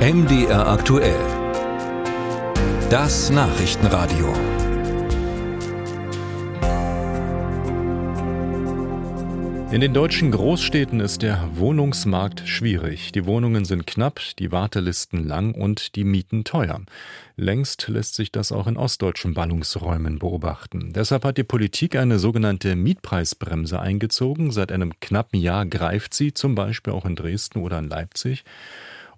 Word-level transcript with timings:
MDR 0.00 0.66
aktuell. 0.66 1.20
Das 2.88 3.28
Nachrichtenradio. 3.28 4.32
In 9.70 9.82
den 9.82 9.92
deutschen 9.92 10.30
Großstädten 10.30 11.00
ist 11.00 11.20
der 11.20 11.46
Wohnungsmarkt 11.52 12.48
schwierig. 12.48 13.12
Die 13.12 13.26
Wohnungen 13.26 13.66
sind 13.66 13.86
knapp, 13.86 14.20
die 14.38 14.50
Wartelisten 14.50 15.28
lang 15.28 15.54
und 15.54 15.94
die 15.96 16.04
Mieten 16.04 16.44
teuer. 16.44 16.80
Längst 17.36 17.86
lässt 17.88 18.14
sich 18.14 18.32
das 18.32 18.52
auch 18.52 18.68
in 18.68 18.78
ostdeutschen 18.78 19.34
Ballungsräumen 19.34 20.18
beobachten. 20.18 20.94
Deshalb 20.94 21.26
hat 21.26 21.36
die 21.36 21.44
Politik 21.44 21.94
eine 21.94 22.18
sogenannte 22.18 22.74
Mietpreisbremse 22.74 23.78
eingezogen. 23.78 24.50
Seit 24.50 24.72
einem 24.72 24.98
knappen 25.00 25.38
Jahr 25.38 25.66
greift 25.66 26.14
sie, 26.14 26.32
zum 26.32 26.54
Beispiel 26.54 26.94
auch 26.94 27.04
in 27.04 27.16
Dresden 27.16 27.58
oder 27.58 27.78
in 27.78 27.90
Leipzig 27.90 28.44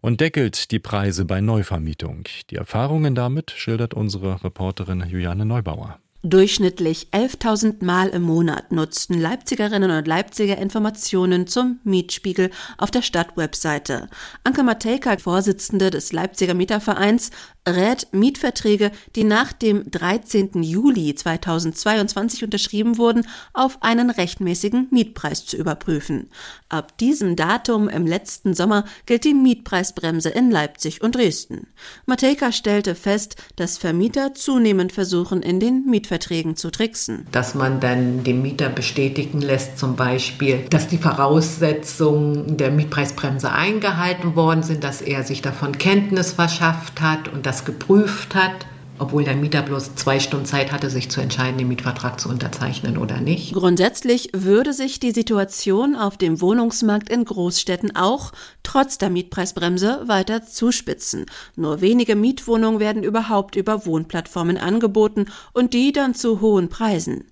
und 0.03 0.21
deckelt 0.21 0.71
die 0.73 0.81
Preise 0.81 1.25
bei 1.25 1.41
Neuvermietung. 1.41 2.25
Die 2.51 2.57
Erfahrungen 2.57 3.15
damit 3.15 3.53
schildert 3.53 3.95
unsere 3.95 4.45
Reporterin 4.45 5.03
Juliane 5.09 5.47
Neubauer. 5.47 5.99
Durchschnittlich 6.25 7.09
11.000 7.11 7.85
Mal 7.85 8.11
im 8.11 8.23
Monat 8.23 8.71
nutzten 8.71 9.21
Leipzigerinnen 9.21 9.91
und 9.91 10.07
Leipziger 10.07 10.57
Informationen 10.57 11.49
zum 11.49 11.81
Mietspiegel 11.83 12.53
auf 12.79 12.93
der 12.93 13.03
Stadtwebseite. 13.03 14.09
Anke 14.45 14.63
Matejka, 14.63 15.19
Vorsitzende 15.19 15.91
des 15.91 16.13
Leipziger 16.13 16.55
Mietervereins, 16.55 17.33
rät 17.69 18.07
Mietverträge, 18.13 18.93
die 19.17 19.25
nach 19.25 19.53
dem 19.53 19.91
13. 19.91 20.63
Juli 20.63 21.13
2022 21.13 22.45
unterschrieben 22.45 22.99
wurden, 22.99 23.27
auf 23.53 23.83
einen 23.83 24.11
rechtmäßigen 24.11 24.89
Mietpreis 24.91 25.45
zu 25.45 25.57
überprüfen. 25.57 26.29
Ab 26.69 26.97
diesem 26.99 27.35
Datum 27.35 27.89
im 27.89 28.07
letzten 28.07 28.55
Sommer 28.55 28.85
gilt 29.07 29.25
die 29.25 29.35
Mietpreisbremse 29.35 30.29
in 30.29 30.53
Leipzig 30.53 31.03
und 31.03 31.17
Dresden. 31.17 31.67
Matejka 32.07 32.53
stellte 32.53 32.95
fest, 32.95 33.35
dass 33.57 33.79
Vermieter 33.79 34.35
zunehmend 34.35 34.93
versuchen, 34.93 35.43
in 35.43 35.59
den 35.59 35.85
Mietverträgen 36.13 36.57
zu 36.57 36.71
tricksen. 36.71 37.27
Dass 37.33 37.55
man 37.55 37.81
dann 37.81 38.23
dem 38.23 38.43
Mieter 38.43 38.69
bestätigen 38.69 39.41
lässt, 39.41 39.79
zum 39.79 39.97
Beispiel, 39.97 40.67
dass 40.69 40.87
die 40.87 40.99
Voraussetzungen 40.99 42.59
der 42.59 42.71
Mietpreisbremse 42.71 43.51
eingehalten 43.51 44.37
worden 44.37 44.63
sind, 44.63 44.85
dass 44.85 45.01
er 45.01 45.23
sich 45.23 45.41
davon 45.41 45.79
Kenntnis 45.79 46.33
verschafft 46.33 47.01
hat 47.01 47.29
und 47.29 47.47
das 47.47 47.65
geprüft 47.65 48.35
hat, 48.35 48.67
obwohl 49.03 49.25
der 49.25 49.35
Mieter 49.35 49.63
bloß 49.63 49.97
zwei 49.97 50.21
Stunden 50.21 50.47
Zeit 50.47 50.71
hatte, 50.71 50.89
sich 50.89 51.11
zu 51.11 51.21
entscheiden, 51.21 51.59
den 51.59 51.67
Mietvertrag 51.67 52.21
zu 52.21 52.29
unterzeichnen 52.29 52.97
oder 52.97 53.21
nicht. 53.21 53.53
Grundsätzlich 53.53 54.31
würde 54.33 54.73
sich 54.73 55.01
die 55.01 55.11
Situation 55.11 55.97
auf 55.97 56.17
dem 56.17 56.41
Wohnungsmarkt 56.41 57.11
in 57.11 57.25
Großstädten 57.25 57.97
auch 57.97 58.33
trotz 58.63 58.99
der 58.99 59.11
Mietpreisbremse 59.11 60.03
weiter 60.07 60.45
zuspitzen. 60.45 61.27
Nur 61.57 61.81
wenige 61.81 62.15
Mietwohnungen 62.15 62.79
werden 62.79 63.03
überhaupt 63.03 63.57
über 63.57 63.87
Wohnplattformen 63.87 64.57
angeboten 64.57 65.27
und 65.53 65.75
die 65.75 65.93
dann 65.93 66.15
zu 66.15 66.41
hohen 66.41 66.69
Preisen. 66.69 67.25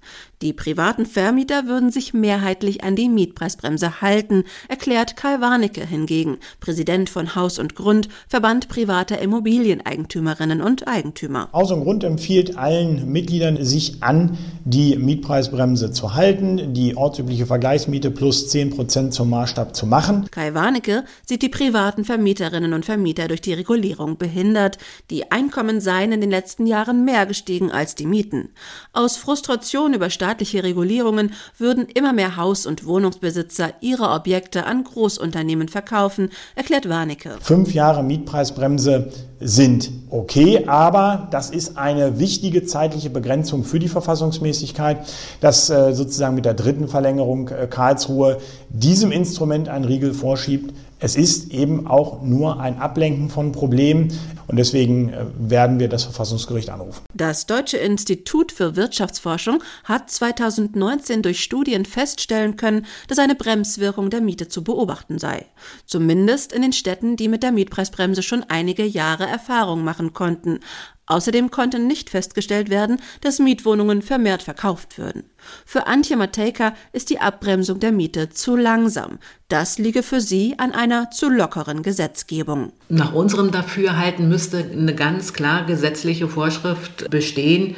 Die 0.42 0.55
privaten 0.55 1.05
Vermieter 1.05 1.66
würden 1.66 1.91
sich 1.91 2.14
mehrheitlich 2.14 2.83
an 2.83 2.96
die 2.96 3.10
Mietpreisbremse 3.10 4.00
halten, 4.00 4.44
erklärt 4.69 5.14
Kai 5.14 5.38
Warnecke 5.42 5.84
hingegen, 5.84 6.38
Präsident 6.60 7.10
von 7.10 7.34
Haus 7.34 7.58
und 7.58 7.74
Grund, 7.74 8.08
Verband 8.27 8.69
privater 8.69 9.20
Immobilieneigentümerinnen 9.20 10.62
und 10.62 10.88
Eigentümer. 10.88 11.50
Haus 11.52 11.70
und 11.72 11.82
Grund 11.82 12.05
empfiehlt 12.05 12.56
allen 12.56 13.12
Mitgliedern, 13.12 13.62
sich 13.62 14.02
an 14.02 14.38
die 14.64 14.97
Mietpreisbremse 14.97 15.92
zu 15.92 16.14
halten, 16.14 16.72
die 16.72 16.97
ortsübliche 16.97 17.44
Vergleichsmiete 17.44 18.10
plus 18.10 18.48
10 18.48 18.70
Prozent 18.70 19.12
zum 19.12 19.28
Maßstab 19.28 19.77
zu 19.77 19.84
machen. 19.84 20.27
Kai 20.30 20.54
Warnecke 20.54 21.04
sieht 21.27 21.42
die 21.42 21.50
privaten 21.50 22.06
Vermieterinnen 22.06 22.72
und 22.72 22.86
Vermieter 22.86 23.28
durch 23.28 23.42
die 23.42 23.52
Regulierung 23.52 24.16
behindert. 24.16 24.78
Die 25.10 25.30
Einkommen 25.30 25.82
seien 25.82 26.12
in 26.12 26.22
den 26.22 26.30
letzten 26.30 26.66
Jahren 26.66 27.04
mehr 27.04 27.27
gestiegen 27.27 27.70
als 27.70 27.94
die 27.94 28.06
Mieten. 28.06 28.48
Aus 28.94 29.19
Frustration 29.19 29.93
über 29.93 30.09
staatliche 30.30 30.62
Regulierungen 30.62 31.32
würden 31.58 31.86
immer 31.86 32.12
mehr 32.12 32.36
Haus- 32.36 32.64
und 32.64 32.86
Wohnungsbesitzer 32.86 33.72
ihre 33.80 34.10
Objekte 34.10 34.64
an 34.64 34.84
Großunternehmen 34.84 35.66
verkaufen, 35.66 36.30
erklärt 36.54 36.88
Warnecke. 36.88 37.36
Fünf 37.41 37.74
Jahre 37.74 38.04
Mietpreisbremse 38.04 39.10
sind 39.40 39.90
okay, 40.10 40.66
aber 40.69 41.26
das 41.32 41.50
ist 41.50 41.76
eine 41.76 42.20
wichtige 42.20 42.64
zeitliche 42.64 43.10
Begrenzung 43.10 43.64
für 43.64 43.80
die 43.80 43.88
Verfassungsmäßigkeit, 43.88 44.98
dass 45.40 45.69
äh, 45.69 45.92
sozusagen 45.94 46.36
mit 46.36 46.44
der 46.44 46.54
dritten 46.54 46.86
Verlängerung 46.86 47.48
äh, 47.48 47.66
Karlsruhe 47.69 48.38
diesem 48.69 49.10
Instrument 49.10 49.69
einen 49.69 49.84
Riegel 49.84 50.14
vorschiebt. 50.14 50.72
Es 51.03 51.16
ist 51.16 51.50
eben 51.50 51.87
auch 51.87 52.22
nur 52.22 52.61
ein 52.61 52.78
Ablenken 52.78 53.31
von 53.31 53.53
Problemen 53.53 54.12
und 54.47 54.56
deswegen 54.56 55.09
äh, 55.09 55.25
werden 55.38 55.78
wir 55.78 55.88
das 55.88 56.05
Verfassungsgericht 56.05 56.69
anrufen. 56.69 57.05
Das 57.15 57.47
Deutsche 57.47 57.78
Institut 57.78 58.53
für 58.53 58.77
Wirtschaftsforschung 58.77 59.62
hat 59.84 60.11
2019 60.11 61.22
durch 61.22 61.43
Studien 61.43 61.87
feststellen 61.87 62.56
können, 62.56 62.84
dass 63.09 63.19
eine 63.19 63.34
Bremswirkung 63.34 64.11
der 64.11 64.21
Miete 64.21 64.49
zu 64.49 64.62
beobachten 64.62 65.19
sei. 65.19 65.47
Zumindest 65.87 66.53
in 66.53 66.61
den 66.62 66.75
Städten, 66.75 67.17
die 67.17 67.28
mit 67.28 67.43
der 67.43 67.53
Mietpreisbremse 67.53 68.22
schon 68.22 68.44
einige 68.49 68.84
Jahre 68.84 69.27
Erfahrung 69.27 69.82
machen 69.82 70.12
konnten. 70.12 70.61
Außerdem 71.10 71.50
konnte 71.50 71.81
nicht 71.81 72.09
festgestellt 72.09 72.71
werden, 72.71 72.98
dass 73.21 73.41
Mietwohnungen 73.41 74.00
vermehrt 74.00 74.44
verkauft 74.44 74.97
würden. 74.97 75.25
Für 75.66 75.88
Antje 75.88 76.16
Matejka 76.16 76.72
ist 76.93 77.10
die 77.10 77.19
Abbremsung 77.19 77.81
der 77.81 77.91
Miete 77.91 78.28
zu 78.28 78.54
langsam. 78.54 79.19
Das 79.49 79.78
liege 79.78 80.04
für 80.04 80.20
sie 80.20 80.54
an 80.59 80.70
einer 80.70 81.10
zu 81.10 81.28
lockeren 81.28 81.82
Gesetzgebung. 81.82 82.72
Nach 82.88 83.12
unserem 83.12 83.50
Dafürhalten 83.50 84.28
müsste 84.28 84.59
eine 84.59 84.94
ganz 84.94 85.32
klar 85.32 85.66
gesetzliche 85.66 86.28
Vorschrift 86.28 87.10
bestehen, 87.10 87.75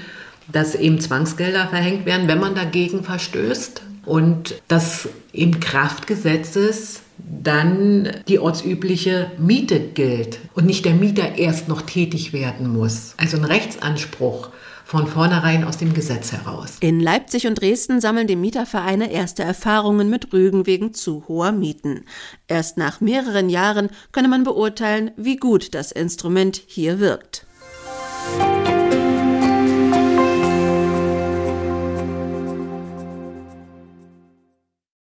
dass 0.53 0.75
eben 0.75 1.01
Zwangsgelder 1.01 1.69
verhängt 1.69 2.05
werden, 2.05 2.29
wenn 2.29 2.39
man 2.39 2.55
dagegen 2.55 3.03
verstößt 3.03 3.81
und 4.05 4.61
dass 4.69 5.09
im 5.33 5.59
Kraft 5.59 6.07
Gesetzes 6.07 7.01
dann 7.41 8.11
die 8.29 8.39
ortsübliche 8.39 9.31
Miete 9.39 9.81
gilt 9.81 10.39
und 10.55 10.67
nicht 10.67 10.85
der 10.85 10.95
Mieter 10.95 11.37
erst 11.37 11.69
noch 11.69 11.83
tätig 11.83 12.33
werden 12.33 12.69
muss. 12.69 13.15
Also 13.17 13.39
ein 13.39 13.45
Rechtsanspruch 13.45 14.51
von 14.85 15.07
vornherein 15.07 15.65
aus 15.65 15.79
dem 15.79 15.95
Gesetz 15.95 16.33
heraus. 16.33 16.77
In 16.81 17.01
Leipzig 17.01 17.47
und 17.47 17.61
Dresden 17.61 18.03
sammeln 18.03 18.27
die 18.27 18.37
Mietervereine 18.37 19.11
erste 19.11 19.43
Erfahrungen 19.43 20.11
mit 20.11 20.35
Rügen 20.35 20.67
wegen 20.67 20.93
zu 20.93 21.25
hoher 21.29 21.53
Mieten. 21.53 22.05
Erst 22.47 22.77
nach 22.77 23.01
mehreren 23.01 23.49
Jahren 23.49 23.89
könne 24.13 24.29
man 24.29 24.45
beurteilen, 24.45 25.13
wie 25.17 25.37
gut 25.37 25.75
das 25.75 25.93
Instrument 25.93 26.61
hier 26.67 27.01
wirkt. 27.01 27.47